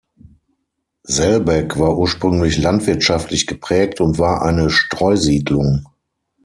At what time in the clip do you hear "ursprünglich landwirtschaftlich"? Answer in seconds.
1.95-3.45